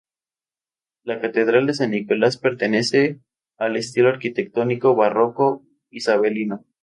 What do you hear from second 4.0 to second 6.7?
arquitectónico barroco isabelino.